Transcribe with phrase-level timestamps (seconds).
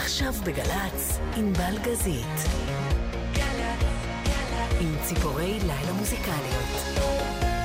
[0.00, 2.36] עכשיו בגל"צ, ענבל גזית.
[4.80, 6.98] עם ציפורי לילה מוזיקליות.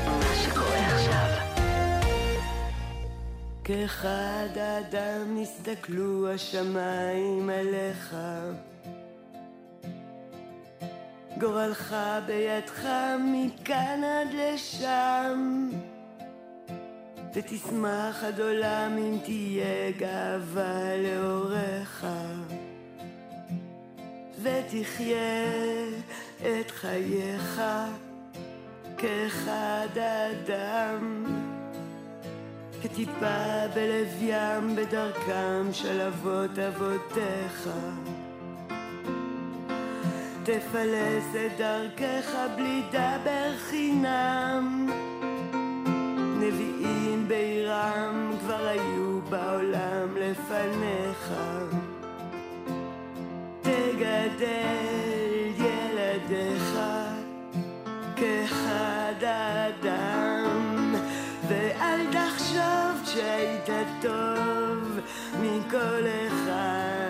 [0.06, 1.46] מה שקורה עכשיו.
[3.64, 8.16] כאחד האדם נסתכלו השמיים עליך.
[11.40, 11.96] גורלך
[12.28, 12.88] בידך
[13.20, 15.70] מכאן עד לשם.
[17.36, 22.08] ותשמח עד עולם אם תהיה גאווה להוריך.
[24.42, 25.46] ותחיה
[26.42, 27.62] את חייך
[28.98, 31.26] כאחד האדם.
[32.84, 37.70] כטיפה בלב ים בדרכם של אבות אבותיך.
[40.44, 44.90] תפלס את דרכך בלי דבר חינם.
[46.40, 51.34] נביאים בעירם כבר היו בעולם לפניך.
[53.62, 55.26] תגדל
[55.58, 56.80] ילדיך
[58.16, 60.96] כאחד האדם,
[61.48, 63.70] ואל תחשוב שהיית
[64.02, 65.00] טוב
[65.42, 67.05] מכל אחד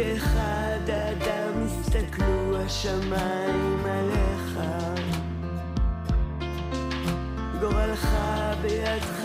[0.00, 4.60] כאחד האדם הסתכלו השמיים עליך.
[7.60, 8.08] גורלך
[8.62, 9.19] בידך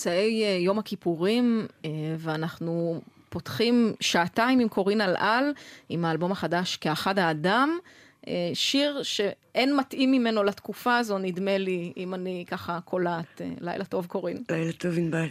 [0.00, 5.52] מוצאי אה, יום הכיפורים, אה, ואנחנו פותחים שעתיים עם קורין אלעל,
[5.88, 7.78] עם האלבום החדש כאחד האדם.
[8.28, 13.40] אה, שיר שאין מתאים ממנו לתקופה הזו, נדמה לי, אם אני ככה קולעת.
[13.60, 14.36] לילה טוב, קורין.
[14.50, 15.28] לילה טוב ענבל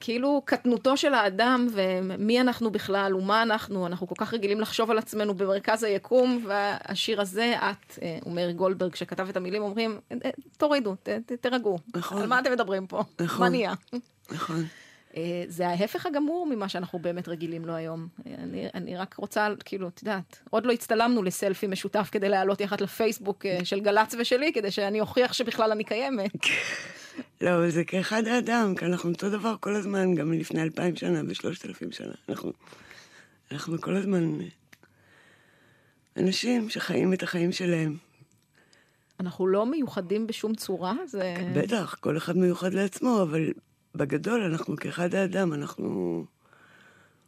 [0.00, 4.98] כאילו קטנותו של האדם ומי אנחנו בכלל ומה אנחנו, אנחנו כל כך רגילים לחשוב על
[4.98, 10.94] עצמנו במרכז היקום, והשיר הזה, את אה, ומאיר גולדברג שכתב את המילים אומרים, "אה, תורידו,
[11.02, 12.22] ת- ת- תירגעו, נכון.
[12.22, 13.02] על מה אתם מדברים פה?
[13.20, 13.40] נכון.
[13.40, 13.72] מה נהיה?
[14.30, 14.64] נכון
[15.16, 18.08] אה, זה ההפך הגמור ממה שאנחנו באמת רגילים לו היום.
[18.38, 22.80] אני, אני רק רוצה, כאילו, את יודעת, עוד לא הצטלמנו לסלפי משותף כדי להעלות יחד
[22.80, 26.30] לפייסבוק אה, של גל"צ ושלי, כדי שאני אוכיח שבכלל אני קיימת.
[27.40, 31.66] לא, זה כאחד האדם, כי אנחנו אותו דבר כל הזמן, גם לפני אלפיים שנה ושלושת
[31.66, 32.12] אלפים שנה.
[32.28, 32.52] אנחנו,
[33.52, 34.38] אנחנו כל הזמן
[36.16, 37.96] אנשים שחיים את החיים שלהם.
[39.20, 41.34] אנחנו לא מיוחדים בשום צורה, זה...
[41.54, 43.52] בטח, כל אחד מיוחד לעצמו, אבל
[43.94, 46.24] בגדול אנחנו כאחד האדם, אנחנו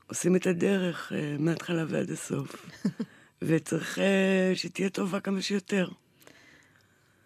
[0.07, 2.57] עושים את הדרך אה, מההתחלה ועד הסוף.
[3.43, 5.89] וצריך אה, שתהיה טובה כמה שיותר.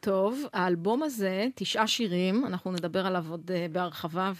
[0.06, 4.32] טוב, האלבום הזה, תשעה שירים, אנחנו נדבר עליו עוד uh, בהרחבה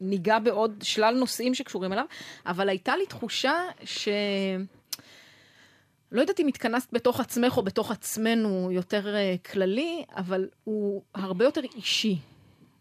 [0.00, 2.04] וניגע uh, בעוד שלל נושאים שקשורים אליו,
[2.46, 4.08] אבל הייתה לי תחושה ש...
[6.12, 11.44] לא יודעת אם התכנסת בתוך עצמך או בתוך עצמנו יותר uh, כללי, אבל הוא הרבה
[11.44, 12.18] יותר אישי.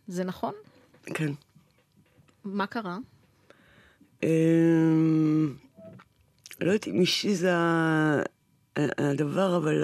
[0.07, 0.53] זה נכון?
[1.05, 1.31] כן.
[2.43, 2.97] מה קרה?
[4.23, 5.55] אמ,
[6.61, 7.51] לא יודעת אם אישי זה
[8.77, 9.83] הדבר, אבל...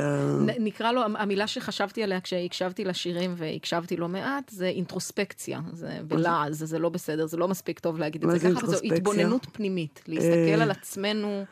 [0.59, 5.59] נקרא לו, המילה שחשבתי עליה כשהקשבתי לשירים והקשבתי לא מעט, זה אינטרוספקציה.
[5.73, 9.47] זה בלעז, זה לא בסדר, זה לא מספיק טוב להגיד את זה ככה, זו התבוננות
[9.51, 10.01] פנימית.
[10.07, 11.45] להסתכל אה, על עצמנו.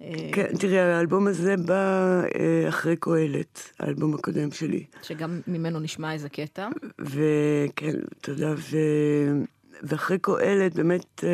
[0.00, 4.84] אה, כן, תראי, האלבום הזה בא אה, אחרי קהלת, האלבום הקודם שלי.
[5.02, 6.68] שגם ממנו נשמע איזה קטע.
[6.98, 8.54] וכן, תודה.
[8.56, 8.76] ו...
[9.82, 11.24] ואחרי קהלת, באמת,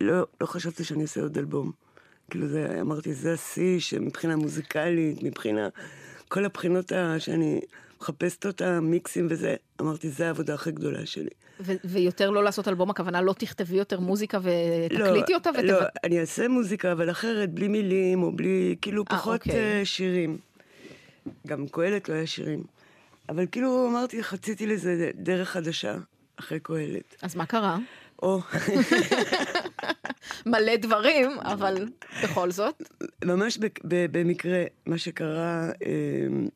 [0.00, 1.87] לא, לא חשבתי שאני אעשה עוד אלבום.
[2.30, 5.68] כאילו זה, אמרתי, זה השיא שמבחינה מוזיקלית, מבחינה...
[6.28, 7.60] כל הבחינות שאני
[8.00, 11.30] מחפשת אותה, מיקסים וזה, אמרתי, זה העבודה הכי גדולה שלי.
[11.60, 15.50] ו- ויותר לא לעשות אלבום, הכוונה לא תכתבי יותר מוזיקה ותקליטי לא, אותה?
[15.50, 15.64] ותבד...
[15.64, 19.82] לא, אני אעשה מוזיקה, אבל אחרת, בלי מילים, או בלי, כאילו, 아, פחות אוקיי.
[19.82, 20.38] uh, שירים.
[21.46, 22.62] גם קהלת לא היה שירים.
[23.28, 25.96] אבל כאילו, אמרתי, חציתי לזה דרך חדשה,
[26.36, 27.16] אחרי קהלת.
[27.22, 27.78] אז מה קרה?
[28.22, 28.40] או...
[30.46, 31.88] מלא דברים, אבל
[32.22, 32.82] בכל זאת.
[33.24, 36.48] ממש במקרה, מה שקרה אמ,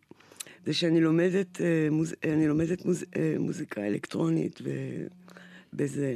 [0.67, 6.12] זה שאני לומדת, אה, אני לומדת מוז, אה, מוזיקה אלקטרונית ובאיזה...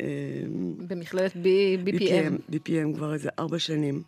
[0.00, 0.06] אמ,
[0.88, 1.88] במכללת BPM.
[1.88, 4.02] BPM, BPM כבר איזה ארבע שנים.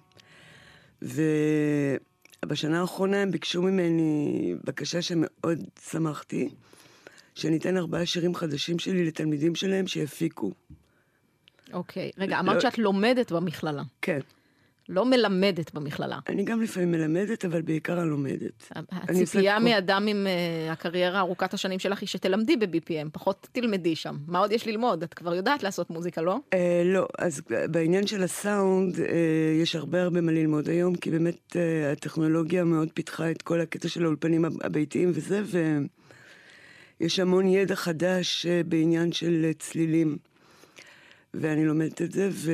[1.03, 6.49] ובשנה האחרונה הם ביקשו ממני בקשה שמאוד שמחתי.
[7.41, 10.53] שאני אתן ארבעה שירים חדשים שלי לתלמידים שלהם שיפיקו.
[11.73, 12.11] אוקיי.
[12.19, 12.61] רגע, אמרת לא...
[12.61, 13.83] שאת לומדת במכללה.
[14.03, 14.21] כן.
[14.89, 16.19] לא מלמדת במכללה.
[16.29, 18.73] אני גם לפעמים מלמדת, אבל בעיקר אני לומדת.
[18.91, 24.17] הציפייה מאדם עם uh, הקריירה ארוכת השנים שלך היא שתלמדי ב-BPM, פחות תלמדי שם.
[24.27, 25.03] מה עוד יש ללמוד?
[25.03, 26.37] את כבר יודעת לעשות מוזיקה, לא?
[26.55, 29.01] Uh, לא, אז בעניין של הסאונד, uh,
[29.63, 31.57] יש הרבה הרבה מה ללמוד היום, כי באמת
[31.93, 35.79] הטכנולוגיה מאוד פיתחה את כל הקטע של האולפנים הביתיים וזה, ו...
[37.01, 40.17] יש המון ידע חדש אה, בעניין של אה, צלילים,
[41.35, 42.53] ואני לומדת את זה, ו...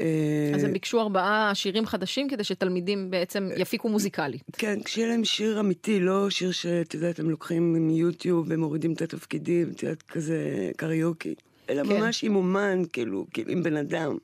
[0.00, 4.42] אה, אז הם ביקשו ארבעה שירים חדשים כדי שתלמידים בעצם יפיקו מוזיקלית.
[4.52, 9.70] כן, כשיהיה להם שיר אמיתי, לא שיר שאת יודעת, הם לוקחים מיוטיוב ומורידים את התפקידים,
[9.70, 11.34] את יודעת, כזה קריוקי,
[11.70, 11.88] אלא כן.
[11.88, 14.16] ממש עם אומן, כאילו, כאילו עם בן אדם.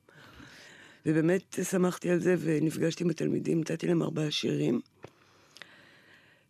[1.06, 4.80] ובאמת שמחתי על זה ונפגשתי עם התלמידים, נתתי להם ארבעה שירים.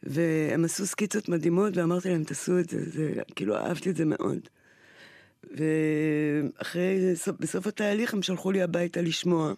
[0.02, 4.38] והם עשו סקיצות מדהימות, ואמרתי להם, תעשו את זה, זה, כאילו, אהבתי את זה מאוד.
[5.50, 9.52] ואחרי, בסוף התהליך הם שלחו לי הביתה לשמוע.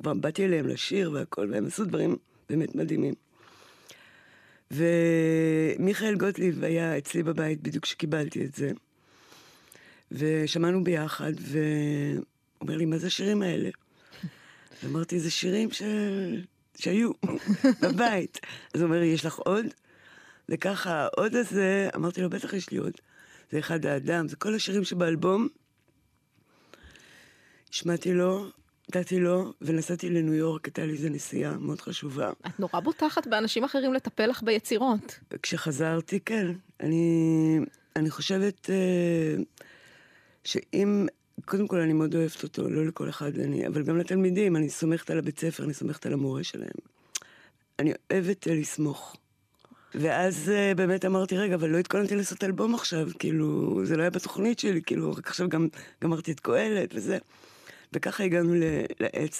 [0.00, 2.16] כבר באתי אליהם לשיר והכל, והם עשו דברים
[2.50, 3.14] באמת מדהימים.
[4.70, 8.70] ומיכאל גוטליב היה אצלי בבית בדיוק כשקיבלתי את זה.
[10.12, 12.24] ושמענו ביחד, והוא
[12.60, 13.70] אומר לי, מה זה השירים האלה?
[14.82, 15.82] ואמרתי, זה שירים ש...
[16.80, 17.10] שהיו
[17.82, 18.40] בבית.
[18.74, 19.66] אז הוא אומר, יש לך עוד?
[20.48, 22.92] וככה, העוד הזה, אמרתי לו, בטח יש לי עוד.
[23.50, 25.48] זה אחד האדם, זה כל השירים שבאלבום.
[27.70, 28.46] השמעתי לו,
[28.88, 32.30] נתתי לו, ונסעתי לניו יורק, הייתה לי איזו נסיעה מאוד חשובה.
[32.46, 35.20] את נורא בוטחת באנשים אחרים לטפל לך ביצירות.
[35.42, 36.46] כשחזרתי, כן.
[36.80, 37.58] אני,
[37.96, 39.62] אני חושבת uh,
[40.44, 41.06] שאם
[41.44, 45.10] קודם כל, אני מאוד אוהבת אותו, לא לכל אחד, אני, אבל גם לתלמידים, אני סומכת
[45.10, 46.70] על הבית ספר, אני סומכת על המורה שלהם.
[47.78, 49.16] אני אוהבת uh, לסמוך.
[49.94, 54.10] ואז uh, באמת אמרתי, רגע, אבל לא התכוננתי לעשות אלבום עכשיו, כאילו, זה לא היה
[54.10, 55.68] בתוכנית שלי, כאילו, רק עכשיו גם
[56.04, 57.18] גמרתי את קהלת וזה.
[57.92, 59.32] וככה הגענו ל-Head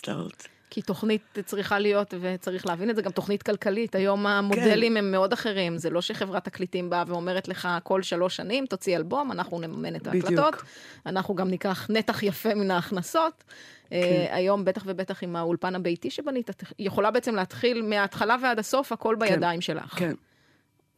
[0.70, 3.94] כי תוכנית צריכה להיות, וצריך להבין את זה, גם תוכנית כלכלית.
[3.94, 4.96] היום המודלים כן.
[4.96, 5.78] הם מאוד אחרים.
[5.78, 10.06] זה לא שחברת תקליטים באה ואומרת לך, כל שלוש שנים תוציא אלבום, אנחנו נממן את
[10.06, 10.30] ההקלטות.
[10.30, 10.64] בדיוק.
[11.06, 13.44] אנחנו גם ניקח נתח יפה מן ההכנסות.
[13.90, 13.96] כן.
[13.96, 18.92] Uh, היום, בטח ובטח עם האולפן הביתי שבנית, את יכולה בעצם להתחיל מההתחלה ועד הסוף,
[18.92, 19.26] הכל כן.
[19.26, 19.60] בידיים כן.
[19.60, 19.94] שלך.
[19.98, 20.12] כן.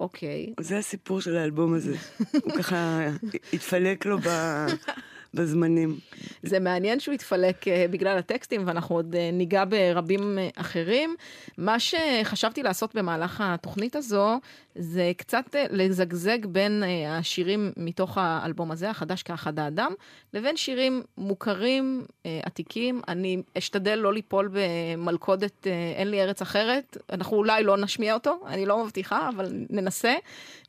[0.00, 0.54] אוקיי.
[0.60, 1.96] זה הסיפור של האלבום הזה.
[2.42, 3.08] הוא ככה
[3.52, 4.28] התפלק לו ב...
[5.34, 5.98] בזמנים.
[6.42, 11.16] זה מעניין שהוא התפלק אה, בגלל הטקסטים, ואנחנו עוד אה, ניגע ברבים אה, אחרים.
[11.58, 14.38] מה שחשבתי לעשות במהלך התוכנית הזו,
[14.74, 19.92] זה קצת לזגזג בין השירים מתוך האלבום הזה, החדש כאחד האדם,
[20.34, 22.04] לבין שירים מוכרים,
[22.42, 23.00] עתיקים.
[23.08, 26.96] אני אשתדל לא ליפול במלכודת אין לי ארץ אחרת.
[27.12, 30.14] אנחנו אולי לא נשמיע אותו, אני לא מבטיחה, אבל ננסה,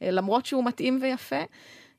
[0.01, 1.43] למרות שהוא מתאים ויפה.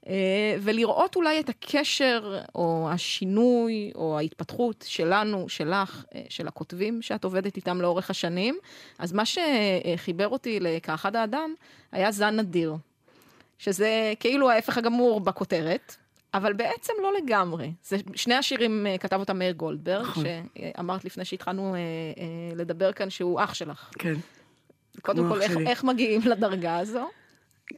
[0.07, 7.25] אה, ולראות אולי את הקשר או השינוי או ההתפתחות שלנו, שלך, אה, של הכותבים שאת
[7.25, 8.59] עובדת איתם לאורך השנים.
[8.99, 11.55] אז מה שחיבר אותי לכאחד האדם
[11.93, 12.77] היה זן נדיר,
[13.59, 15.97] שזה כאילו ההפך הגמור בכותרת.
[16.35, 17.73] אבל בעצם לא לגמרי.
[17.85, 20.25] זה, שני השירים אה, כתב אותם מאיר גולדברג, נכון.
[20.25, 21.75] שאמרת לפני שהתחלנו
[22.57, 23.91] לדבר כאן שהוא אח שלך.
[23.99, 24.15] כן.
[25.03, 27.09] קודם כל, איך, איך מגיעים לדרגה הזו?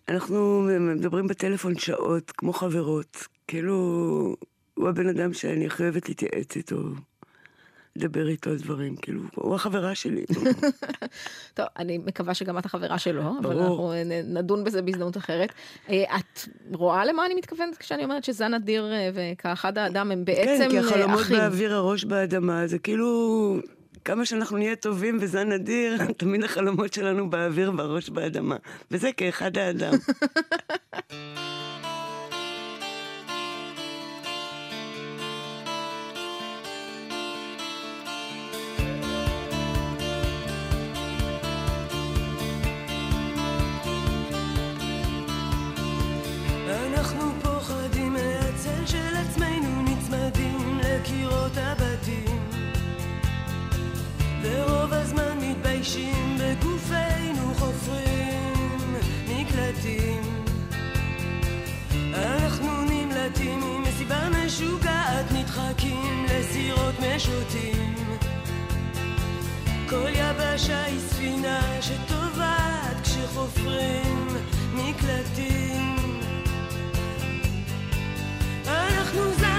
[0.08, 3.26] אנחנו מדברים בטלפון שעות, כמו חברות.
[3.48, 3.74] כאילו,
[4.74, 6.76] הוא הבן אדם שאני הכי אוהבת להתייעץ איתו,
[7.96, 10.24] לדבר איתו על דברים, כאילו, הוא החברה שלי.
[11.54, 13.22] טוב, אני מקווה שגם את החברה שלו.
[13.42, 13.92] אבל אנחנו
[14.24, 15.52] נדון בזה בהזדמנות אחרת.
[15.88, 16.40] אה, את
[16.72, 20.70] רואה למה אני מתכוונת כשאני אומרת שזן אדיר אה, וכאחד האדם הם בעצם אחים?
[20.70, 23.60] כן, כי החלומות באוויר, הראש באדמה, זה כאילו...
[24.04, 28.56] כמה שאנחנו נהיה טובים וזה נדיר, תמיד החלומות שלנו באוויר והראש באדמה.
[28.90, 29.92] וזה כאחד האדם.
[69.88, 74.28] כל יבשה היא ספינה שטובעת כשחופרים
[74.74, 75.96] מקלטים
[78.66, 79.55] אנחנו זן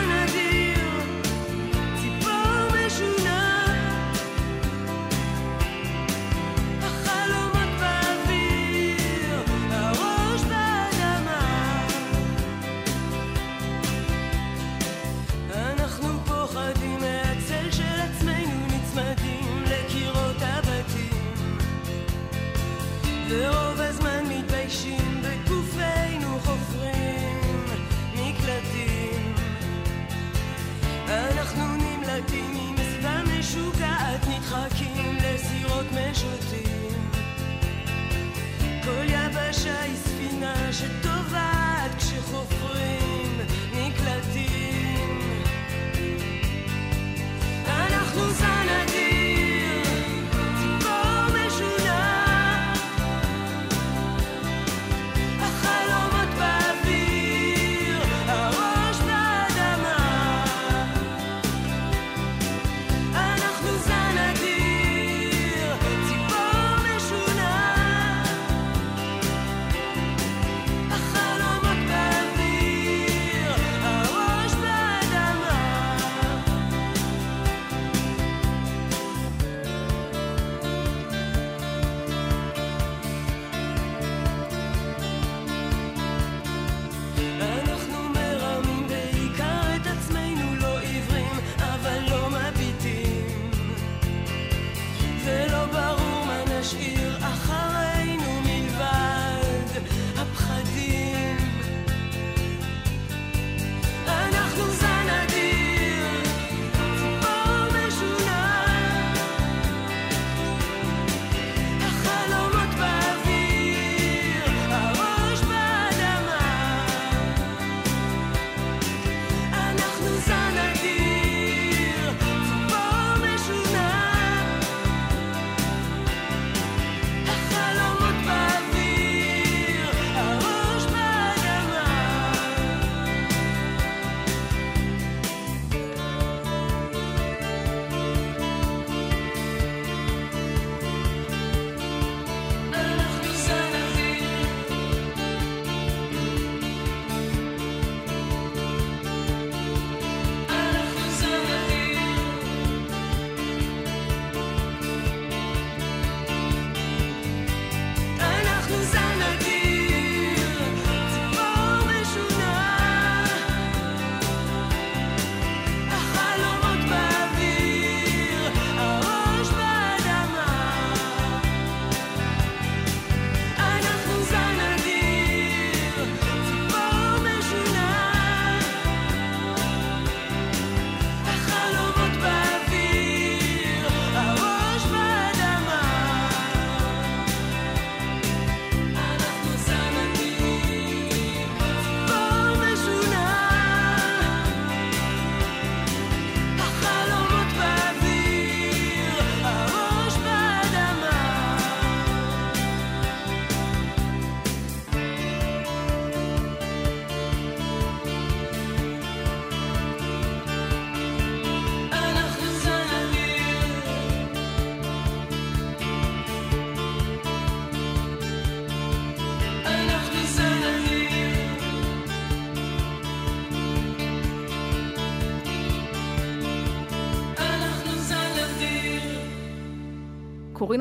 [39.68, 40.07] chase.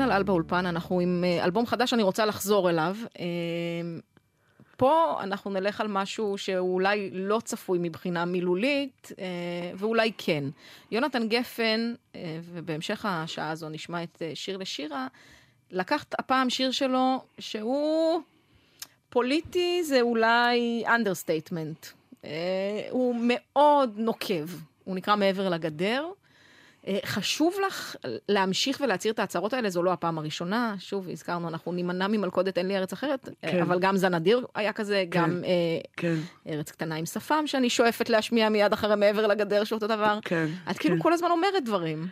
[0.07, 2.95] קורין אלאל באולפן, אנחנו עם אה, אלבום חדש שאני רוצה לחזור אליו.
[3.19, 3.25] אה,
[4.77, 9.25] פה אנחנו נלך על משהו שהוא אולי לא צפוי מבחינה מילולית, אה,
[9.75, 10.43] ואולי כן.
[10.91, 15.07] יונתן גפן, אה, ובהמשך השעה הזו נשמע את שיר לשירה,
[15.71, 18.21] לקח הפעם שיר שלו שהוא
[19.09, 21.85] פוליטי, זה אולי understatement.
[22.89, 24.49] הוא מאוד נוקב,
[24.83, 26.07] הוא נקרא מעבר לגדר.
[26.87, 27.95] אה, חשוב לך
[28.29, 30.75] להמשיך ולהצהיר את ההצהרות האלה, זו לא הפעם הראשונה.
[30.79, 33.61] שוב, הזכרנו, אנחנו נימנע ממלכודת אין לי ארץ אחרת, אה, כן.
[33.61, 35.19] אבל גם זנדיר היה כזה, כן.
[35.19, 35.49] גם אה,
[35.97, 36.15] כן.
[36.47, 40.19] ארץ קטנה עם שפם, שאני שואפת להשמיע מיד אחרי מעבר לגדר, שאותו דבר.
[40.21, 40.47] כן.
[40.71, 41.01] את כאילו כן.
[41.01, 42.07] כל הזמן אומרת דברים.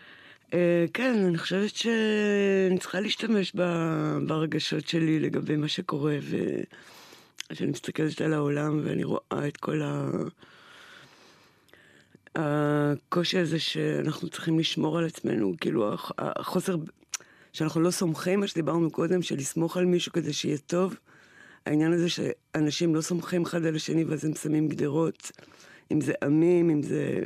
[0.94, 3.52] כן, אני חושבת שאני צריכה להשתמש
[4.28, 6.18] ברגשות שלי לגבי מה שקורה,
[7.50, 10.10] וכשאני מסתכלת על העולם ואני רואה את כל ה...
[12.92, 16.76] הקושי הזה שאנחנו צריכים לשמור על עצמנו, כאילו החוסר,
[17.54, 20.96] שאנחנו לא סומכים, מה שדיברנו קודם, של לסמוך על מישהו כדי שיהיה טוב.
[21.66, 25.32] העניין הזה שאנשים לא סומכים אחד על השני ואז הם שמים גדרות,
[25.92, 27.20] אם זה עמים, אם זה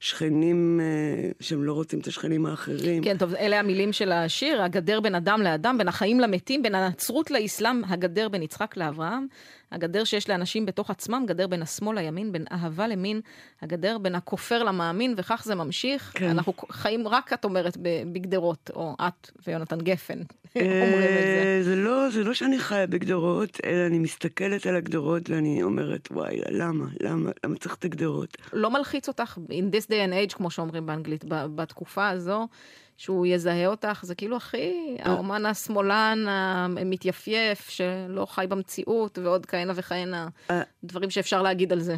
[0.00, 3.04] שכנים אה, שהם לא רוצים את השכנים האחרים.
[3.04, 7.30] כן, טוב, אלה המילים של השיר, הגדר בין אדם לאדם, בין החיים למתים, בין הנצרות
[7.30, 9.26] לאסלאם, הגדר בין יצחק לאברהם.
[9.72, 13.20] הגדר שיש לאנשים בתוך עצמם, גדר בין השמאל לימין, בין אהבה למין,
[13.62, 16.12] הגדר בין הכופר למאמין, וכך זה ממשיך.
[16.14, 16.28] כן.
[16.28, 17.76] אנחנו חיים רק, את אומרת,
[18.12, 20.18] בגדרות, או את ויונתן גפן
[20.56, 21.60] אומרים את זה.
[21.64, 26.40] זה לא, זה לא שאני חיה בגדרות, אלא אני מסתכלת על הגדרות ואני אומרת, וואי,
[26.50, 26.84] למה?
[27.00, 27.30] למה?
[27.44, 28.36] למה צריך את הגדרות?
[28.52, 32.48] לא מלחיץ אותך, in this day and age, כמו שאומרים באנגלית, בתקופה הזו.
[32.96, 40.28] שהוא יזהה אותך, זה כאילו הכי האומן השמאלן המתייפייף, שלא חי במציאות, ועוד כהנה וכהנה
[40.50, 40.62] אה.
[40.84, 41.96] דברים שאפשר להגיד על זה.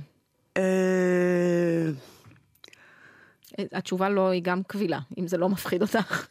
[0.56, 1.90] אה.
[3.72, 6.26] התשובה לא היא גם קבילה, אם זה לא מפחיד אותך.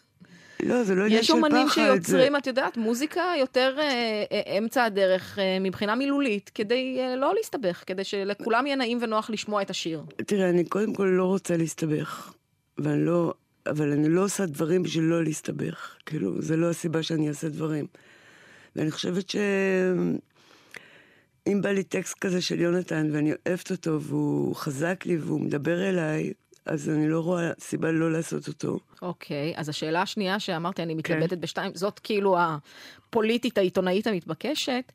[0.63, 1.39] לא, זה לא עניין של פחד.
[1.39, 6.97] יש אומנים שיוצרים, את יודעת, מוזיקה יותר אה, אה, אמצע הדרך אה, מבחינה מילולית, כדי
[6.99, 10.03] אה, לא להסתבך, כדי שלכולם יהיה נעים ונוח לשמוע את השיר.
[10.25, 12.33] תראה, אני קודם כל לא רוצה להסתבך,
[12.77, 13.33] ואני לא,
[13.67, 15.95] אבל אני לא עושה דברים בשביל לא להסתבך.
[16.05, 17.85] כאילו, זה לא הסיבה שאני אעשה דברים.
[18.75, 19.35] ואני חושבת ש...
[21.47, 25.89] אם בא לי טקסט כזה של יונתן ואני אוהבת אותו והוא חזק לי והוא מדבר
[25.89, 26.33] אליי,
[26.65, 28.79] אז אני לא רואה סיבה לא לעשות אותו.
[29.01, 31.41] אוקיי, okay, אז השאלה השנייה שאמרתי, אני מתלבטת כן.
[31.41, 34.91] בשתיים, זאת כאילו הפוליטית העיתונאית המתבקשת.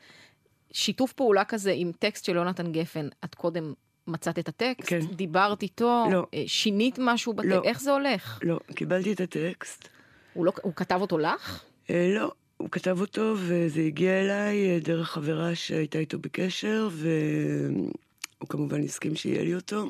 [0.72, 3.72] שיתוף פעולה כזה עם טקסט של יונתן גפן, את קודם
[4.08, 4.88] מצאת את הטקסט?
[4.88, 5.00] כן.
[5.00, 6.06] דיברת איתו?
[6.12, 6.26] לא.
[6.34, 7.52] אה, שינית משהו בטקסט?
[7.52, 7.62] לא.
[7.64, 8.38] איך זה הולך?
[8.42, 9.88] לא, קיבלתי את הטקסט.
[10.34, 11.64] הוא, לא, הוא כתב אותו לך?
[11.90, 18.48] אה, לא, הוא כתב אותו וזה הגיע אליי אה, דרך חברה שהייתה איתו בקשר, והוא
[18.48, 19.88] כמובן הסכים שיהיה לי אותו.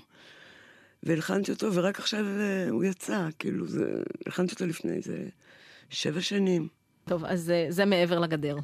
[1.02, 3.84] והלחנתי אותו, ורק עכשיו אה, הוא יצא, כאילו, זה...
[4.26, 5.16] הלחנתי אותו לפני איזה
[5.90, 6.68] שבע שנים.
[7.04, 8.56] טוב, אז זה, זה מעבר לגדר.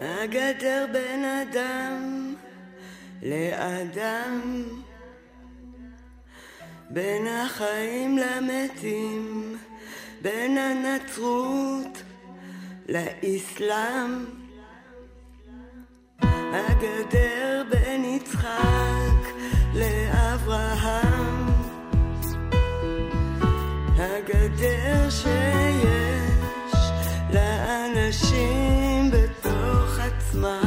[0.00, 2.34] הגדר בין אדם
[3.22, 4.62] לאדם,
[6.90, 9.56] בין החיים למתים,
[10.22, 12.02] בין הנצרות
[12.88, 14.24] לאסלאם.
[16.54, 19.28] הגדר בין יצחק
[19.74, 21.46] לאברהם,
[23.96, 26.42] הגדר שיש
[27.32, 30.61] לאנשים בתוך עצמם.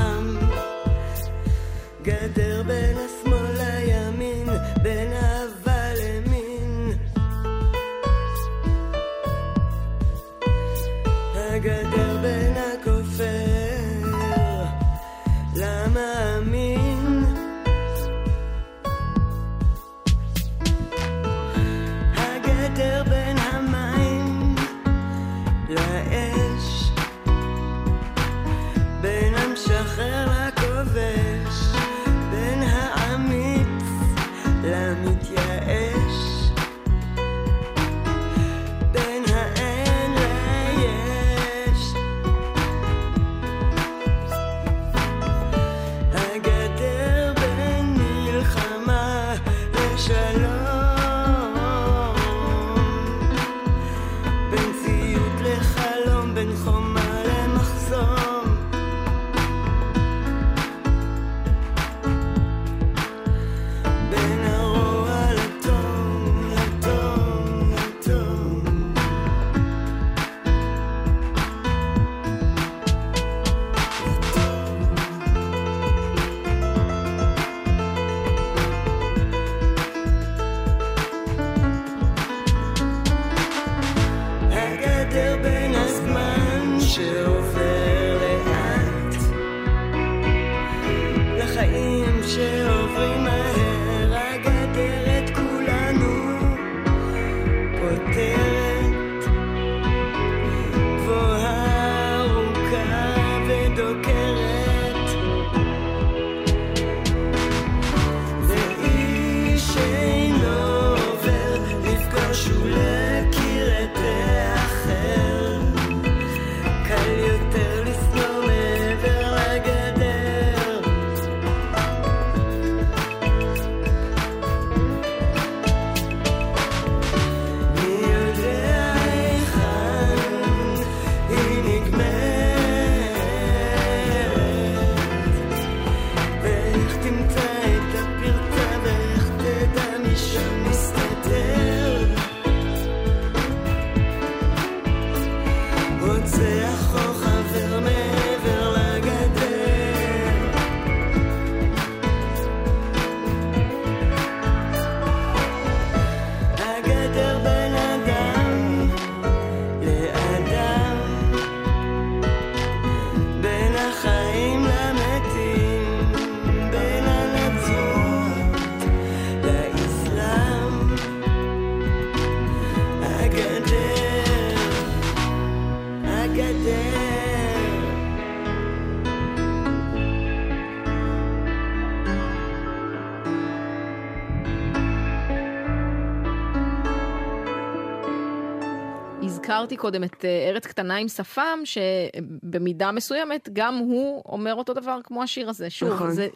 [189.65, 194.99] הזכרתי קודם את אה, ארץ קטנה עם שפם, שבמידה מסוימת גם הוא אומר אותו דבר
[195.03, 195.69] כמו השיר הזה.
[195.69, 196.11] שוב, נכון.
[196.11, 196.27] זה,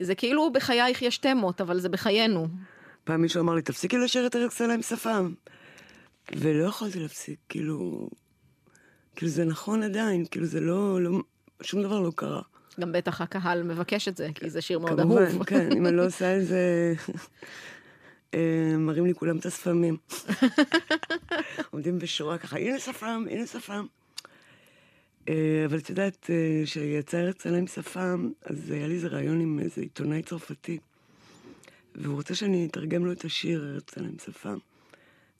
[0.00, 2.48] זה כאילו בחייך יש תמות, אבל זה בחיינו.
[3.04, 5.32] פעם מישהו אמר לי, תפסיקי לשיר את ארץ קטנה עם שפם.
[6.36, 8.08] ולא יכולתי להפסיק, כאילו...
[9.16, 11.02] כאילו זה נכון עדיין, כאילו זה לא...
[11.02, 11.10] לא
[11.62, 12.42] שום דבר לא קרה.
[12.80, 15.44] גם בטח הקהל מבקש את זה, כי זה שיר מאוד כמובן, אהוב.
[15.44, 16.92] כן, אם אני לא עושה את זה...
[18.34, 19.96] אה, מראים לי כולם את השפמים.
[21.70, 23.86] עומדים בשורה ככה, הנה שפם, הנה שפם.
[25.28, 29.58] אה, אבל את יודעת, אה, כשיצא קטנה עם שפם, אז היה לי איזה רעיון עם
[29.58, 30.78] איזה עיתונאי צרפתי.
[31.94, 34.58] והוא רוצה שאני אתרגם לו את השיר קטנה עם שפם.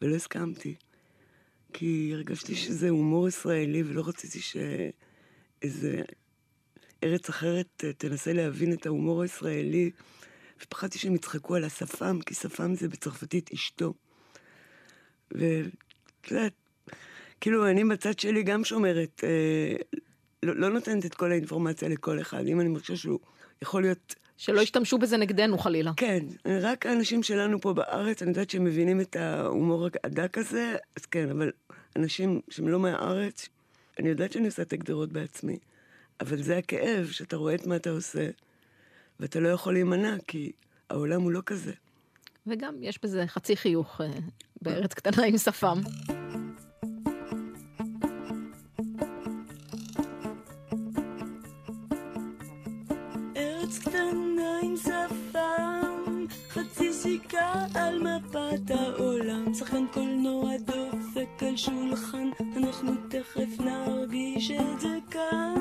[0.02, 0.74] ולא הסכמתי.
[1.72, 6.02] כי הרגשתי שזה הומור ישראלי, ולא רציתי שאיזה
[7.04, 9.90] ארץ אחרת תנסה להבין את ההומור הישראלי.
[10.62, 13.94] ופחדתי שהם יצחקו על השפם, כי שפם זה בצרפתית אשתו.
[15.30, 16.52] ואת יודעת,
[17.40, 19.76] כאילו אני בצד שלי גם שומרת, אה,
[20.42, 22.46] לא, לא נותנת את כל האינפורמציה לכל אחד.
[22.46, 23.18] אם אני מרגישה שהוא
[23.62, 24.14] יכול להיות...
[24.36, 25.92] שלא ישתמשו בזה נגדנו חלילה.
[25.96, 31.06] כן, רק האנשים שלנו פה בארץ, אני יודעת שהם מבינים את ההומור הדק הזה, אז
[31.06, 31.52] כן, אבל
[31.96, 33.48] אנשים שהם לא מהארץ,
[33.98, 35.58] אני יודעת שאני עושה את הגדרות בעצמי,
[36.20, 38.28] אבל זה הכאב, שאתה רואה את מה אתה עושה,
[39.20, 40.52] ואתה לא יכול להימנע, כי
[40.90, 41.72] העולם הוא לא כזה.
[42.46, 44.06] וגם יש בזה חצי חיוך אה,
[44.62, 45.80] בארץ קטנה עם שפם.
[57.74, 59.54] על מפת העולם.
[59.54, 65.54] שחקן קולנוע דופק על שולחן, אנחנו תכף נרגיש את זה כאן.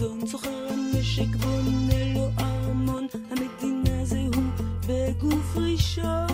[0.00, 4.44] חילזון זוכר הנשק בונה לו ארמון המדינה זה הוא
[4.86, 6.29] בגוף ראשון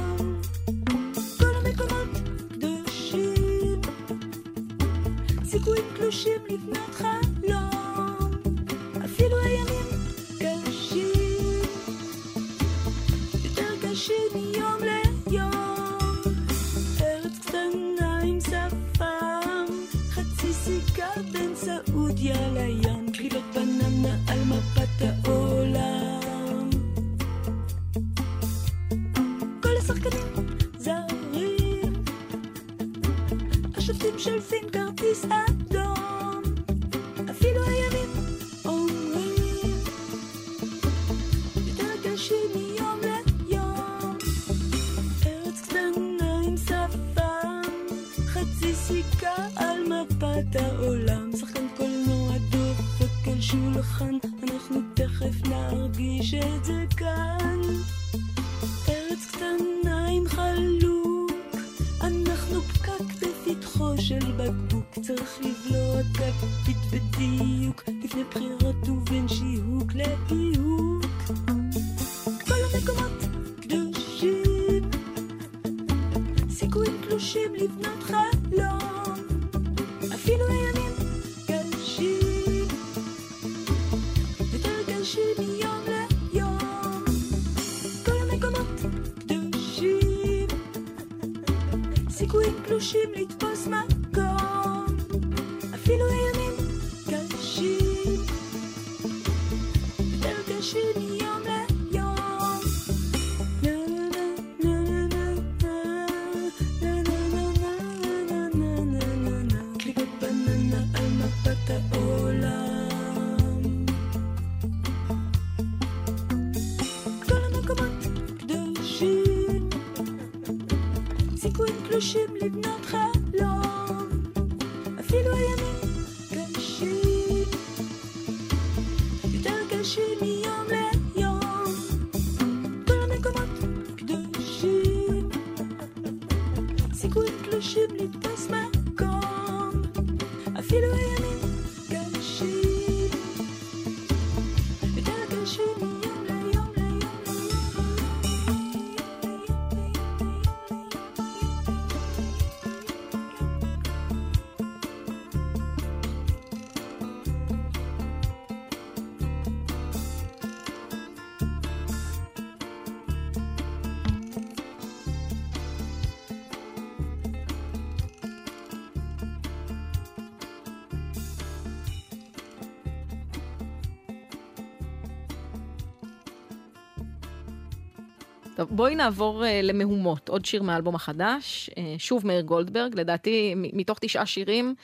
[178.77, 184.27] בואי נעבור uh, למהומות, עוד שיר מהאלבום החדש, uh, שוב מאיר גולדברג, לדעתי מתוך תשעה
[184.27, 184.75] שירים,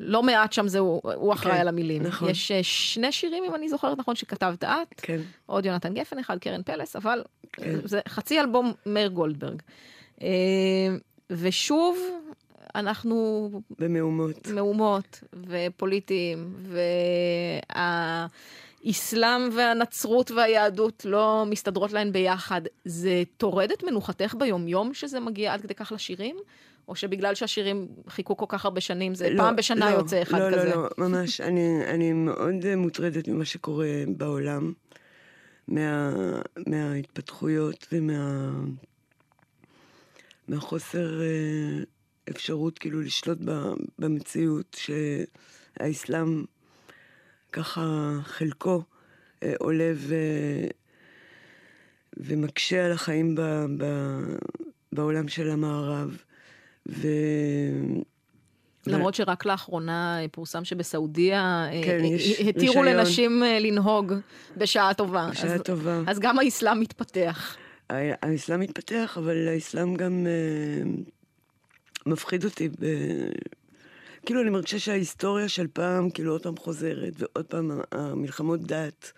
[0.00, 2.02] לא מעט שם זה הוא, הוא אחראי כן, על המילים.
[2.02, 2.30] נכון.
[2.30, 5.20] יש uh, שני שירים, אם אני זוכרת נכון, שכתבת את, כן.
[5.46, 7.22] עוד יונתן גפן אחד, קרן פלס, אבל
[7.52, 7.78] כן.
[7.84, 9.62] זה חצי אלבום מאיר גולדברג.
[10.18, 10.22] Uh,
[11.30, 11.98] ושוב,
[12.74, 14.48] אנחנו במהומות.
[14.48, 16.54] מהומות ופוליטיים,
[18.84, 22.62] והאסלאם והנצרות והיהדות לא מסתדרות להן ביחד.
[22.84, 26.36] זה טורד את מנוחתך ביומיום שזה מגיע עד כדי כך לשירים?
[26.88, 30.38] או שבגלל שהשירים חיכו כל כך הרבה שנים, זה לא, פעם בשנה לא, יוצא אחד
[30.38, 30.74] לא, כזה?
[30.74, 31.40] לא, לא, ממש.
[31.48, 34.72] אני, אני מאוד מוטרדת ממה שקורה בעולם,
[35.68, 36.12] מה,
[36.66, 38.50] מההתפתחויות ומה...
[40.48, 41.82] מהחוסר אה,
[42.30, 43.38] אפשרות כאילו לשלוט
[43.98, 44.76] במציאות,
[45.78, 46.44] שהאסלאם
[47.52, 48.82] ככה חלקו
[49.42, 50.14] אה, עולה ו,
[52.16, 53.40] ומקשה על החיים ב,
[53.78, 53.84] ב,
[54.92, 56.16] בעולם של המערב.
[56.88, 57.06] ו...
[58.86, 62.82] למרות שרק לאחרונה פורסם שבסעודיה אה, כן, אה, התירו.
[62.82, 64.12] לנשים אה, לנהוג
[64.56, 65.28] בשעה טובה.
[65.30, 66.00] בשעה אז- טובה.
[66.06, 67.56] אז גם האסלאם מתפתח.
[67.90, 70.90] האסלאם מתפתח, אבל האסלאם גם אה,
[72.06, 72.68] מפחיד אותי.
[72.68, 72.84] ב...
[74.30, 79.12] כאילו, אני מרגישה שההיסטוריה של פעם, כאילו, עוד פעם חוזרת, ועוד פעם המלחמות דת,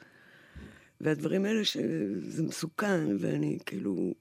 [1.00, 4.14] והדברים האלה שזה מסוכן, ואני כאילו...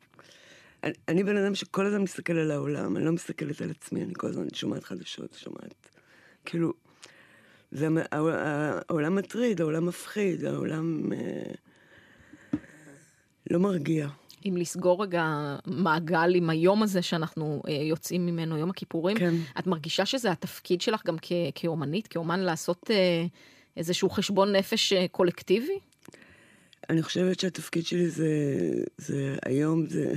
[0.83, 4.13] אני, אני בן אדם שכל הזמן מסתכל על העולם, אני לא מסתכלת על עצמי, אני
[4.17, 5.89] כל הזמן שומעת חדשות, שומעת...
[6.45, 6.73] כאילו,
[7.71, 7.87] זה,
[8.89, 11.53] העולם מטריד, העולם מפחיד, העולם אה,
[13.51, 14.07] לא מרגיע.
[14.45, 19.33] אם לסגור רגע מעגל עם היום הזה שאנחנו אה, יוצאים ממנו, יום הכיפורים, כן.
[19.59, 23.25] את מרגישה שזה התפקיד שלך גם כ- כאומנית, כאומן, לעשות אה,
[23.77, 25.79] איזשהו חשבון נפש אה, קולקטיבי?
[26.89, 28.29] אני חושבת שהתפקיד שלי זה,
[28.97, 30.13] זה היום, זה...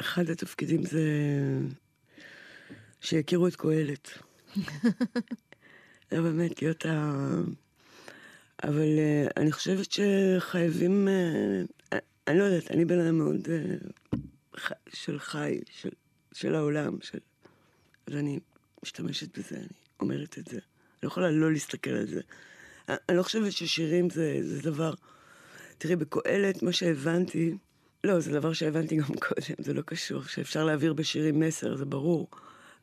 [0.00, 1.02] אחד התפקידים זה
[3.00, 4.10] שיכירו את קהלת.
[6.10, 7.20] זה באמת להיות ה...
[8.62, 11.08] אבל אה, אני חושבת שחייבים...
[11.08, 13.48] אה, אני לא יודעת, אני בן אדם מאוד
[14.58, 15.90] ח- של חי, של,
[16.32, 17.18] של העולם, של...
[18.06, 18.40] אז אני
[18.82, 19.66] משתמשת בזה, אני
[20.00, 20.56] אומרת את זה.
[20.56, 20.62] אני
[21.02, 22.20] לא יכולה לא להסתכל על זה.
[22.88, 24.94] אני לא חושבת ששירים זה, זה דבר...
[25.78, 27.54] תראי, בקהלת, מה שהבנתי...
[28.04, 30.22] לא, זה דבר שהבנתי גם קודם, זה לא קשור.
[30.22, 32.28] שאפשר להעביר בשירים מסר, זה ברור.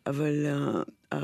[0.06, 1.18] אבל uh, uh,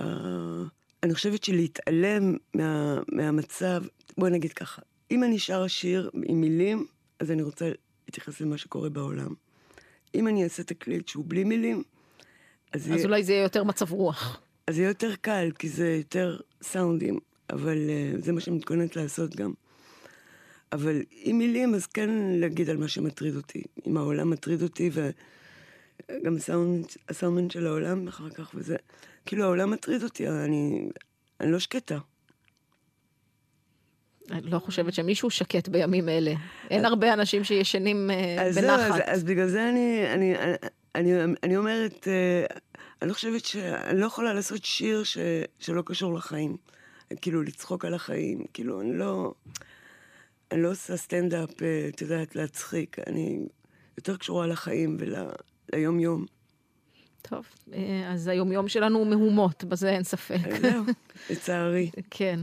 [1.03, 3.83] אני חושבת שלהתעלם מה, מהמצב...
[4.17, 6.85] בואי נגיד ככה, אם אני שרה שיר עם מילים,
[7.19, 7.71] אז אני רוצה
[8.07, 9.33] להתייחס למה שקורה בעולם.
[10.15, 11.83] אם אני אעשה תקליט שהוא בלי מילים,
[12.73, 14.41] אז, אז יהיה, אולי זה יהיה יותר מצב רוח.
[14.67, 19.35] אז יהיה יותר קל, כי זה יותר סאונדים, אבל uh, זה מה שאני מתכוננת לעשות
[19.35, 19.53] גם.
[20.71, 23.63] אבל עם מילים, אז כן להגיד על מה שמטריד אותי.
[23.87, 24.89] אם העולם מטריד אותי,
[26.21, 28.75] וגם הסאונד, הסאונד של העולם אחר כך, וזה...
[29.25, 30.89] כאילו, העולם מטריד אותי, אני,
[31.39, 31.97] אני לא שקטה.
[34.31, 36.33] אני לא חושבת שמישהו שקט בימים אלה.
[36.69, 39.01] אין הרבה אנשים שישנים אה, אז זהו, אז, בנחת.
[39.05, 40.55] אז בגלל זה אני, אני, אני,
[40.95, 42.45] אני, אני אומרת, אה,
[43.01, 45.17] אני לא חושבת שאני לא יכולה לעשות שיר ש,
[45.59, 46.57] שלא קשור לחיים.
[47.21, 48.45] כאילו, לצחוק על החיים.
[48.53, 49.33] כאילו, אני לא...
[50.51, 52.99] אני לא עושה סטנדאפ, אה, את יודעת, להצחיק.
[53.07, 53.39] אני
[53.97, 54.97] יותר קשורה לחיים
[55.73, 56.25] וליום-יום.
[57.21, 60.37] טוב, אה, אז היומיום שלנו הוא מהומות, בזה אין ספק.
[60.61, 60.83] זהו,
[61.29, 61.89] לצערי.
[62.11, 62.39] כן.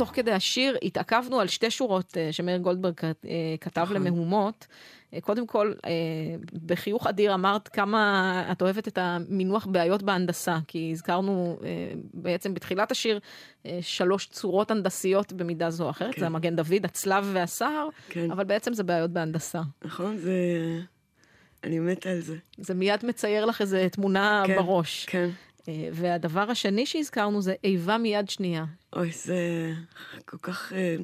[0.00, 3.10] תוך כדי השיר התעכבנו על שתי שורות אה, שמאיר גולדברג אה,
[3.60, 3.96] כתב נכון.
[3.96, 4.66] למהומות.
[5.14, 5.90] אה, קודם כל, אה,
[6.66, 12.90] בחיוך אדיר אמרת כמה את אוהבת את המינוח בעיות בהנדסה, כי הזכרנו אה, בעצם בתחילת
[12.90, 13.18] השיר
[13.66, 16.20] אה, שלוש צורות הנדסיות במידה זו או אחרת, כן.
[16.20, 19.60] זה המגן דוד, הצלב והסהר, כן, אבל בעצם זה בעיות בהנדסה.
[19.84, 20.16] נכון?
[20.16, 20.32] זה...
[21.64, 22.36] אני מתה על זה.
[22.58, 25.04] זה מיד מצייר לך איזה תמונה כן, בראש.
[25.04, 25.28] כן.
[25.68, 28.64] אה, והדבר השני שהזכרנו זה איבה מיד שנייה.
[28.92, 29.72] אוי, זה
[30.24, 30.72] כל כך...
[30.72, 30.96] אה,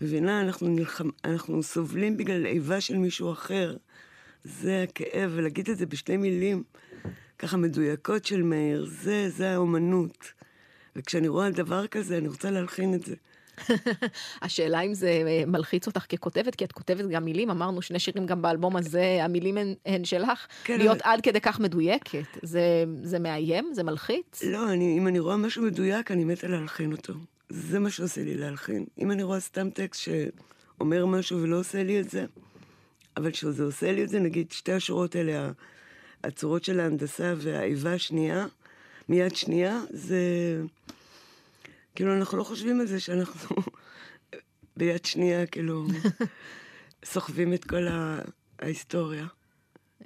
[0.00, 3.76] מבינה, אנחנו, נלחם, אנחנו סובלים בגלל איבה של מישהו אחר.
[4.44, 6.62] זה הכאב, ולהגיד את זה בשתי מילים,
[7.38, 10.32] ככה מדויקות של מאיר, זה, זה האומנות.
[10.96, 13.14] וכשאני רואה דבר כזה, אני רוצה להלחין את זה.
[14.42, 18.26] השאלה אם זה אה, מלחיץ אותך ככותבת, כי את כותבת גם מילים, אמרנו שני שירים
[18.26, 22.38] גם באלבום הזה, המילים הן, הן שלך, כן, להיות אבל- עד כדי כך מדויקת.
[22.42, 22.60] זה,
[23.02, 23.70] זה מאיים?
[23.74, 24.42] זה מלחיץ?
[24.42, 27.12] לא, אני, אם אני רואה משהו מדויק, אני מתה להלחין אותו.
[27.48, 28.84] זה מה שעושה לי להלחין.
[28.98, 30.08] אם אני רואה סתם טקסט
[30.80, 32.26] אומר משהו ולא עושה לי את זה,
[33.16, 35.50] אבל כשזה עושה לי את זה, נגיד שתי השורות האלה,
[36.24, 38.46] הצורות של ההנדסה והאיבה השנייה,
[39.08, 40.20] מיד שנייה, זה...
[41.98, 43.56] כאילו, אנחנו לא חושבים על זה שאנחנו
[44.76, 45.86] ביד שנייה, כאילו,
[47.12, 47.86] סוחבים את כל
[48.58, 49.26] ההיסטוריה.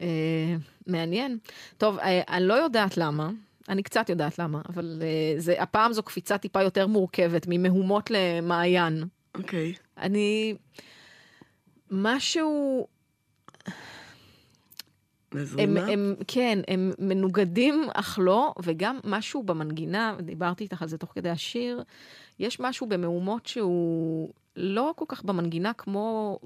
[0.00, 1.38] אה, מעניין.
[1.78, 3.30] טוב, אה, אני לא יודעת למה,
[3.68, 9.04] אני קצת יודעת למה, אבל אה, זה, הפעם זו קפיצה טיפה יותר מורכבת, ממהומות למעיין.
[9.34, 9.74] אוקיי.
[9.98, 10.54] אני...
[11.90, 12.86] משהו...
[15.32, 15.80] הם, מזרימה?
[15.86, 21.30] הם, כן, הם מנוגדים אך לא, וגם משהו במנגינה, דיברתי איתך על זה תוך כדי
[21.30, 21.82] השיר,
[22.38, 26.38] יש משהו במהומות שהוא לא כל כך במנגינה כמו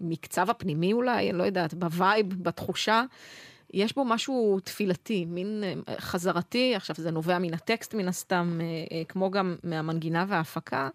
[0.00, 3.04] במקצב הפנימי אולי, אני לא יודעת, ב vibe, בתחושה.
[3.74, 8.66] יש בו משהו תפילתי, מין אה, חזרתי, עכשיו זה נובע מן הטקסט מן הסתם, אה,
[8.96, 10.88] אה, כמו גם מהמנגינה וההפקה,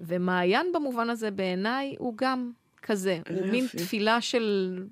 [0.00, 2.50] ומעיין במובן הזה בעיניי הוא גם
[2.82, 3.66] כזה, הוא מין.
[3.66, 4.84] תפילה של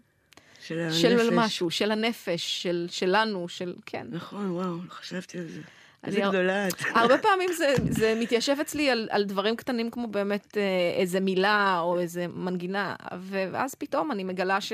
[0.66, 1.00] של הנפש.
[1.00, 4.06] של משהו, של הנפש, של, שלנו, של, כן.
[4.10, 5.60] נכון, וואו, לא חשבתי על זה.
[6.04, 6.74] איזה גדולה את.
[6.94, 11.80] הרבה פעמים זה, זה מתיישב אצלי על, על דברים קטנים כמו באמת אה, איזה מילה
[11.80, 14.72] או איזה מנגינה, ואז פתאום אני מגלה ש...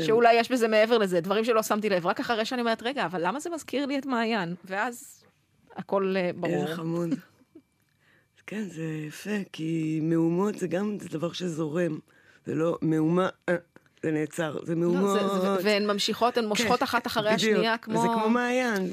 [0.00, 3.26] שאולי יש בזה מעבר לזה, דברים שלא שמתי לב, רק אחרי שאני אומרת, רגע, אבל
[3.26, 4.54] למה זה מזכיר לי את מעיין?
[4.64, 5.24] ואז
[5.76, 6.74] הכל אה, ברור.
[6.74, 7.08] חמוד.
[8.46, 11.98] כן, זה יפה, כי מהומות זה גם זה דבר שזורם.
[12.46, 13.54] זה לא מהומה, אה,
[14.02, 15.20] זה נעצר, זה לא, מהומות.
[15.42, 17.52] זה, והן ממשיכות, הן מושכות כן, אחת אחרי בדיוק.
[17.52, 18.02] השנייה, כמו...
[18.02, 18.90] זה כמו מעיין.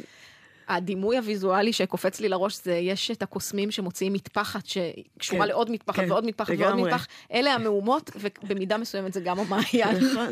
[0.68, 6.00] הדימוי הוויזואלי שקופץ לי לראש זה, יש את הקוסמים שמוציאים מטפחת שקשורה כן, לעוד מטפחת
[6.00, 6.84] כן, ועוד מטפחת ועוד לגמרי.
[6.84, 7.08] מטפחת.
[7.34, 9.98] אלה המהומות, ובמידה מסוימת זה גם המעיין.
[9.98, 10.32] נכון,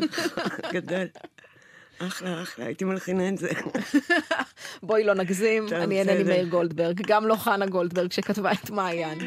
[0.72, 1.06] גדל.
[1.98, 3.48] אחלה, אחלה, הייתי מלחינה את זה.
[4.82, 6.22] בואי לא נגזים, אני אינני.
[6.22, 9.18] מאיר גולדברג, גם לא חנה גולדברג שכתבה את מעיין.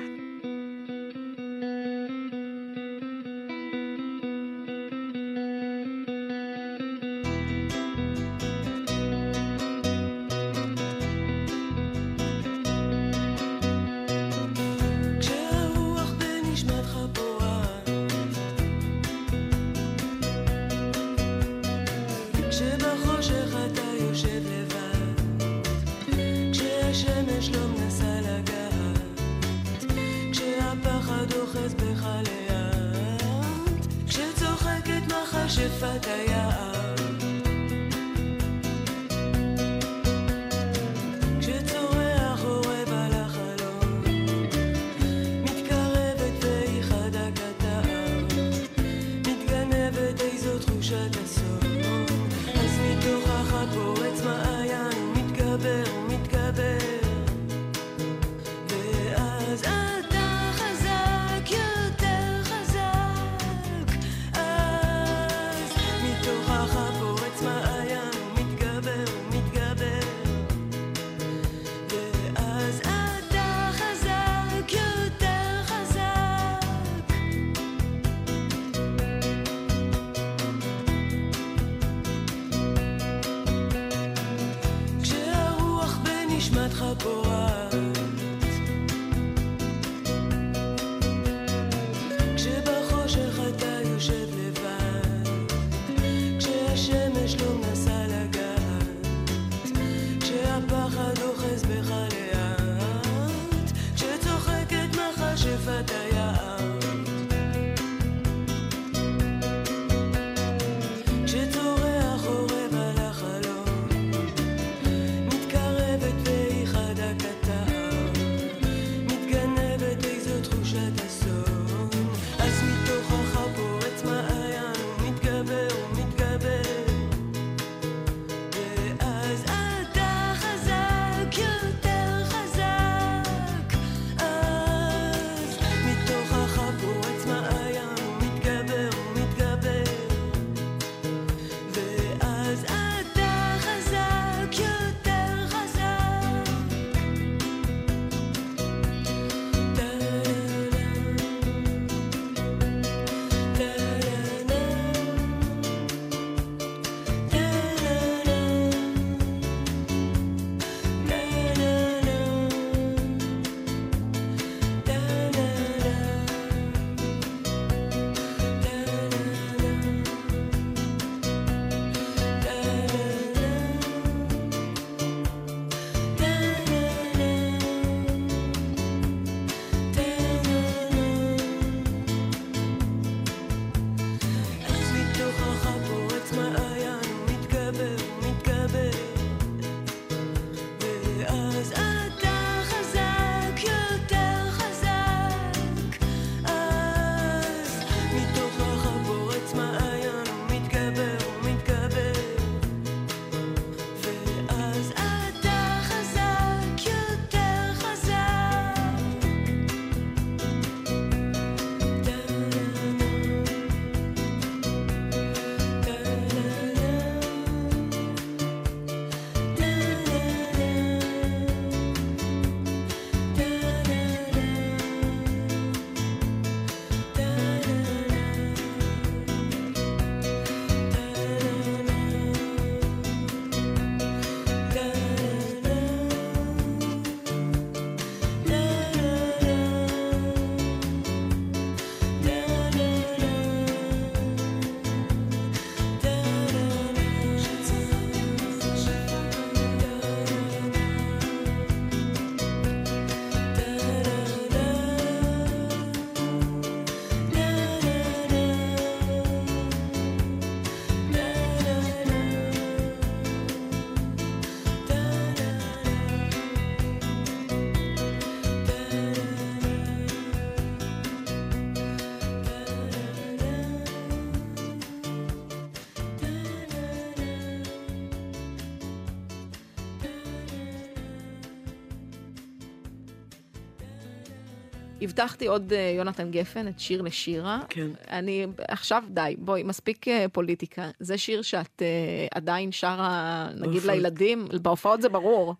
[285.09, 287.59] הבטחתי עוד אה, יונתן גפן, את שיר לשירה.
[287.69, 287.87] כן.
[288.09, 290.89] אני, עכשיו די, בואי, מספיק אה, פוליטיקה.
[290.99, 293.83] זה שיר שאת אה, עדיין שרה, נגיד.
[293.83, 295.55] לילדים, בהופעות זה ברור,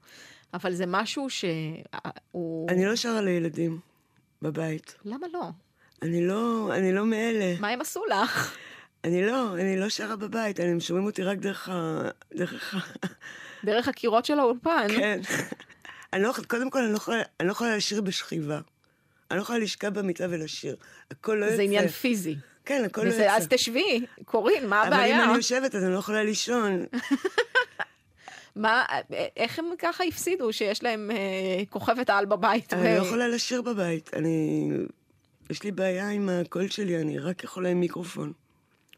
[0.53, 2.69] אבל זה משהו שהוא...
[2.69, 3.79] אני לא שרה לילדים
[4.41, 4.95] בבית.
[5.05, 5.49] למה לא?
[6.01, 7.55] אני לא, אני לא מאלה.
[7.59, 8.57] מה הם עשו לך?
[9.03, 12.01] אני לא, אני לא שרה בבית, הם שומעים אותי רק דרך ה...
[12.33, 13.07] דרך ה...
[13.63, 14.87] דרך הקירות של האולפן.
[14.87, 15.19] כן.
[16.13, 18.59] אני לא, קודם כל, אני לא, יכולה, לא לשיר בשכיבה.
[19.31, 20.75] אני לא יכולה לשכב במיטה ולשיר.
[21.11, 21.55] הכל לא יוצא.
[21.55, 22.35] זה עניין פיזי.
[22.65, 23.35] כן, הכל לא יוצא.
[23.37, 25.23] אז תשבי, קורין, מה אבל אם הבעיה?
[25.23, 26.85] אני יושבת, אז אני לא יכולה לישון.
[28.55, 28.85] מה,
[29.37, 32.73] איך הם ככה הפסידו שיש להם אה, כוכבת על בבית?
[32.73, 34.13] אני ו- לא יכולה לשיר בבית.
[34.13, 34.69] אני...
[35.49, 38.33] יש לי בעיה עם הקול שלי, אני רק יכולה עם מיקרופון.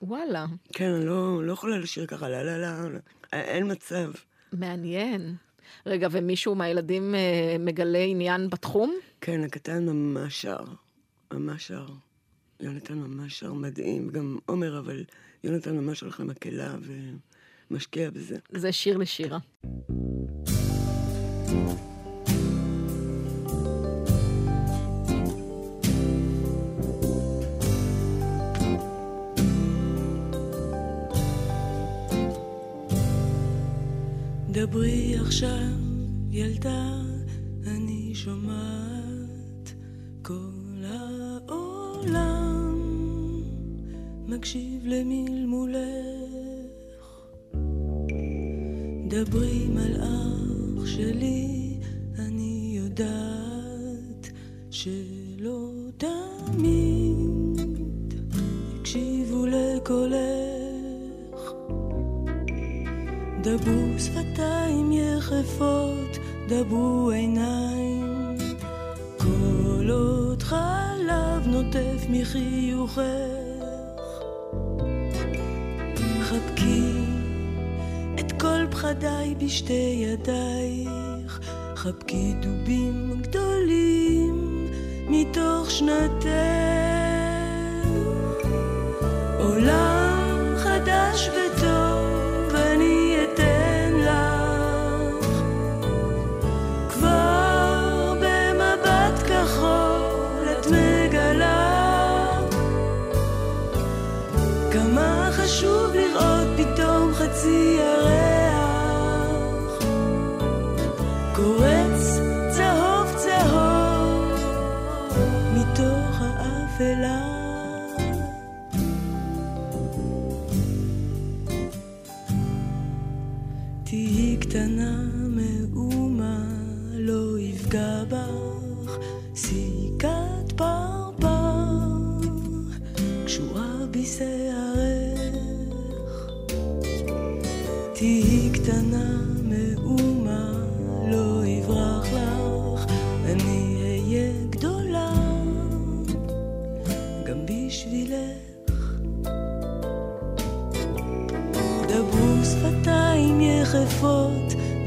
[0.02, 3.00] וואלה, כן, אני לא, לא יכולה לשיר ככה, לא, לא, לא, לא.
[3.34, 4.12] אין מצב.
[4.54, 5.36] מעניין.
[5.86, 8.96] רגע, ומישהו מהילדים אה, מגלה עניין בתחום?
[9.22, 10.64] כן, הקטן ממש שר.
[11.34, 11.86] ממש שר.
[12.60, 15.04] יונתן ממש שר מדהים, גם עומר, אבל
[15.44, 16.76] יונתן ממש הולך למקהלה
[17.72, 18.38] ומשקיע בזה.
[18.52, 19.38] זה שיר לשירה.
[34.52, 35.78] דברי עכשיו,
[36.32, 37.02] ילדה,
[37.68, 39.74] אני שומעת
[40.22, 42.76] כל העולם
[44.28, 45.82] מקשיב למלמולך.
[49.08, 51.78] דברי מלאך שלי,
[52.20, 54.32] אני יודעת
[54.72, 55.21] שלא
[63.44, 66.18] דברו שפתיים יחפות,
[66.48, 68.38] דברו עיניים.
[69.18, 73.02] כל עוד חלב נוטף מחיוכך.
[76.22, 76.92] חבקי
[78.20, 81.40] את כל פחדיי בשתי ידייך.
[81.76, 84.68] חבקי דובים גדולים
[85.10, 86.71] מתוך שנתך.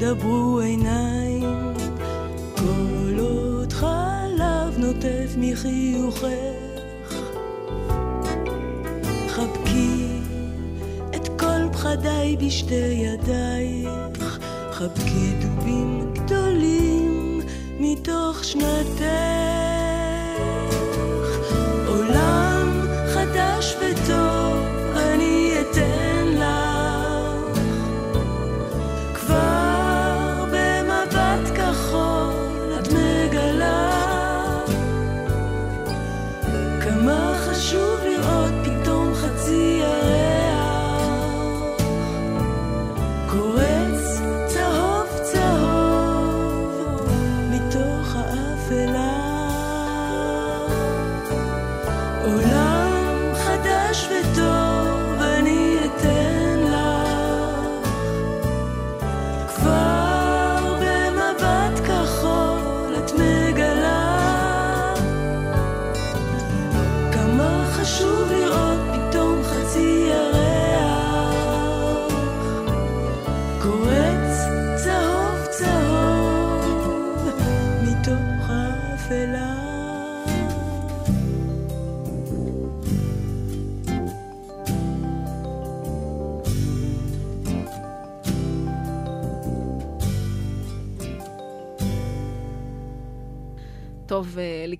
[0.04, 1.74] יחפות, דברו עיניים.
[2.56, 6.24] כל עוד חלב נוטף מחיוכך.
[9.28, 10.06] חבקי
[11.16, 14.38] את כל פחדיי בשתי ידייך.
[14.72, 17.40] חבקי דובים גדולים
[17.80, 19.23] מתוך שנתך.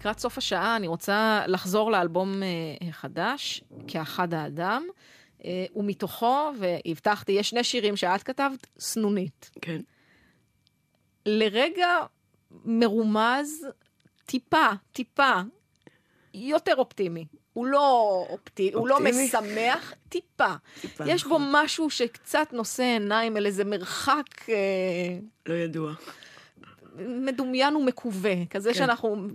[0.05, 4.86] לקראת סוף השעה אני רוצה לחזור לאלבום אה, חדש, כאחד האדם,
[5.44, 9.50] אה, ומתוכו, והבטחתי, יש שני שירים שאת כתבת, סנונית.
[9.61, 9.80] כן.
[11.26, 11.88] לרגע
[12.64, 13.66] מרומז,
[14.26, 15.32] טיפה, טיפה,
[16.34, 17.26] יותר אופטימי.
[17.52, 18.98] הוא לא אופטימי, הוא לא?
[19.00, 20.55] משמח, טיפה.
[20.80, 21.50] טיפה, יש בו נכון.
[21.52, 25.92] משהו שקצת נושא עיניים אל איזה מרחק אה, לא ידוע.
[26.99, 28.78] מדומיין ומקווה, כזה כן.
[28.78, 29.26] שאנחנו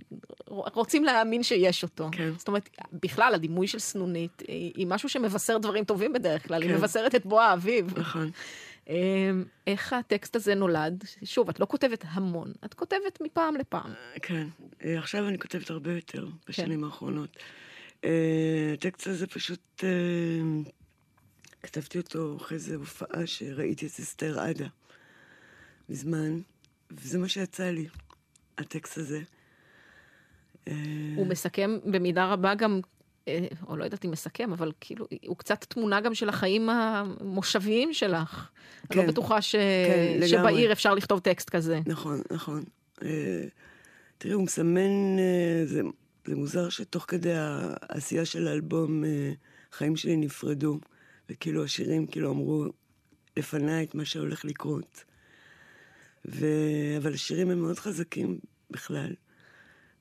[0.49, 2.09] רוצים להאמין שיש אותו.
[2.11, 2.31] כן.
[2.37, 6.71] זאת אומרת, בכלל, הדימוי של סנונית היא, היא משהו שמבשר דברים טובים בדרך כלל, היא
[6.71, 6.77] כן.
[6.77, 7.99] מבשרת את בוא האביב.
[7.99, 8.31] נכון.
[8.89, 9.31] אה,
[9.67, 11.03] איך הטקסט הזה נולד?
[11.23, 13.93] שוב, את לא כותבת המון, את כותבת מפעם לפעם.
[14.21, 14.47] כן.
[14.85, 16.37] אה, עכשיו אני כותבת הרבה יותר כן.
[16.47, 17.37] בשנים האחרונות.
[18.05, 19.83] אה, הטקסט הזה פשוט...
[19.83, 19.89] אה,
[21.63, 24.67] כתבתי אותו אחרי איזו הופעה שראיתי את אסתר עדה
[25.89, 26.39] מזמן,
[26.91, 27.87] וזה מה שיצא לי,
[28.57, 29.21] הטקסט הזה.
[30.67, 30.73] אה,
[31.15, 32.81] הוא מסכם במידה רבה גם,
[33.27, 37.93] אה, או לא יודעת אם מסכם, אבל כאילו, הוא קצת תמונה גם של החיים המושביים
[37.93, 38.49] שלך.
[38.81, 39.05] אני כן.
[39.05, 39.55] לא בטוחה ש...
[39.55, 40.27] כן.
[40.27, 41.79] שבעיר אפשר לכתוב טקסט כזה.
[41.85, 42.63] נכון, נכון.
[43.03, 43.43] אה,
[44.17, 45.17] תראי, הוא מסמן,
[45.65, 45.81] זה,
[46.25, 49.03] זה מוזר שתוך כדי העשייה של האלבום,
[49.73, 50.79] החיים שלי נפרדו,
[51.29, 52.65] וכאילו השירים כאילו אמרו
[53.37, 55.03] לפניי את מה שהולך לקרות.
[56.25, 56.45] ו...
[56.97, 58.39] אבל השירים הם מאוד חזקים
[58.71, 59.13] בכלל.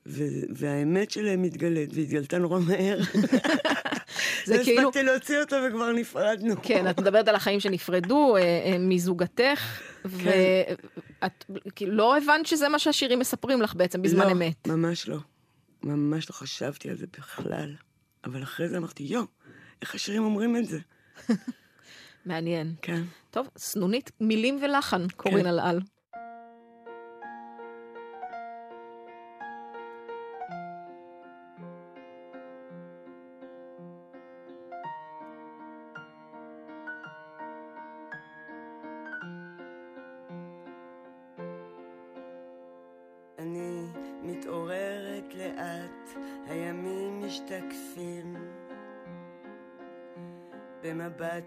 [0.05, 0.23] ו...
[0.55, 2.99] והאמת שלהם מתגלית, והתגלתה נורא מהר.
[4.45, 6.55] זה לא כאילו- הספקתי להוציא אותו וכבר נפרדנו.
[6.63, 10.09] כן, את מדברת על החיים שנפרדו אה, אה, מזוגתך, כן.
[11.21, 11.45] ואת
[11.75, 14.67] כאילו לא הבנת שזה מה שהשירים מספרים לך בעצם בזמן לא, אמת.
[14.67, 15.17] ממש לא.
[15.83, 17.75] ממש לא חשבתי על זה בכלל.
[18.25, 19.23] אבל אחרי זה אמרתי, יו,
[19.81, 20.79] איך השירים אומרים את זה?
[22.25, 22.73] מעניין.
[22.81, 23.01] כן.
[23.31, 25.47] טוב, סנונית, מילים ולחן, קורין כן.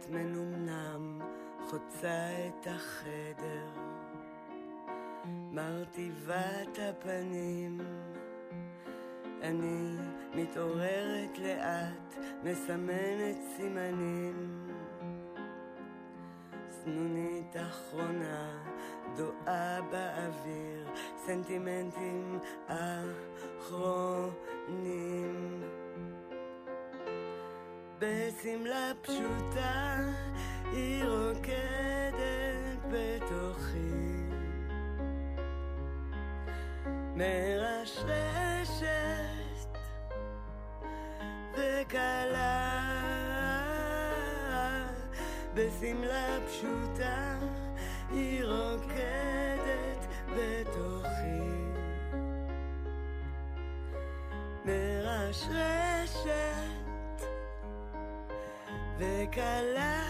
[0.02, 1.20] במבט מנומנם,
[1.70, 3.68] חוצה את החדר.
[5.50, 7.80] מרטיבת הפנים.
[9.42, 9.96] אני
[10.34, 14.68] מתעוררת לאט, מסמנת סימנים.
[16.70, 18.64] סנונית אחרונה,
[19.16, 20.88] דואה באוויר,
[21.26, 22.38] סנטימנטים
[23.58, 24.42] אחרונים.
[28.02, 29.96] בשמלה פשוטה,
[30.72, 33.92] היא רוקדת בתוכי.
[37.16, 38.82] מרשרשת
[41.52, 42.82] וקלה
[45.54, 47.38] בשמלה פשוטה
[48.10, 51.42] היא רוקדת בתוכי
[54.64, 56.81] מרשרשת
[58.98, 60.02] וקלה.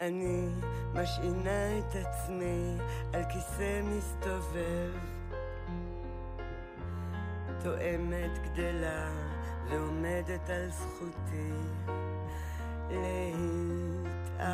[0.00, 0.48] אני
[0.94, 2.76] משעינה את עצמי
[3.12, 4.92] על כיסא מסתובב
[7.62, 9.10] תואמת גדלה
[9.68, 11.52] ועומדת על זכותי
[12.90, 14.52] להתערבב.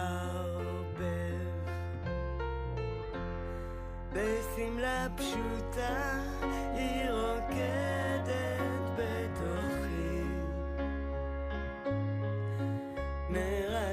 [4.12, 6.20] בשמלה פשוטה
[6.74, 8.07] היא רוקדת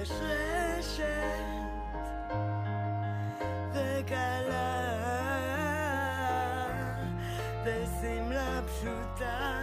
[0.06, 1.06] מרשרשת
[3.74, 4.82] וקלה
[7.66, 9.62] בשמלה פשוטה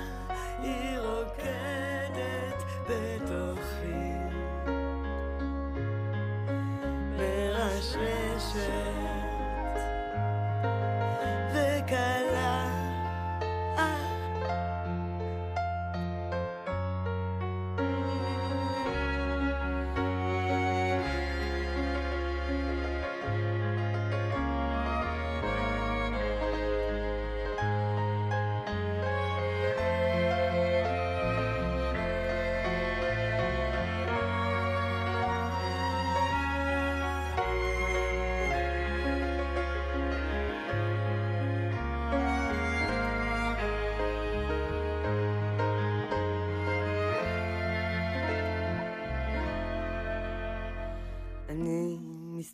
[0.58, 4.12] היא רוקדת בתוכי
[7.16, 8.91] מרשרשת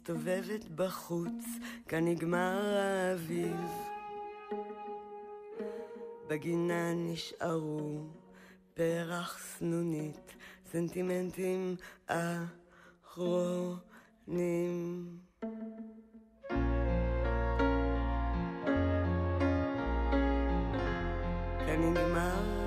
[0.08, 1.44] מסתובבת בחוץ,
[1.88, 3.56] כאן נגמר האביב.
[6.28, 8.06] בגינה נשארו
[8.74, 10.36] פרח סנונית,
[10.72, 11.76] סנטימנטים
[13.06, 13.78] אחרונים.
[21.66, 22.57] כאן נגמר